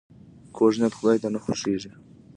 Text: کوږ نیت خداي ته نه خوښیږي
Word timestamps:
کوږ 0.55 0.73
نیت 0.81 0.93
خداي 0.97 1.17
ته 1.23 1.27
نه 1.33 1.39
خوښیږي 1.43 1.91